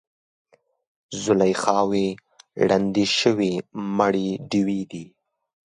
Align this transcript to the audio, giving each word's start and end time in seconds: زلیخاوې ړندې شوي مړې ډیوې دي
زلیخاوې 1.23 2.07
ړندې 2.69 3.05
شوي 3.19 3.53
مړې 3.97 4.29
ډیوې 4.51 4.81
دي 4.91 5.05